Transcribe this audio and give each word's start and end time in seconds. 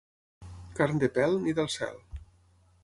Carn 0.79 1.03
de 1.03 1.11
pèl, 1.19 1.37
ni 1.45 1.55
del 1.61 1.71
cel. 1.77 2.03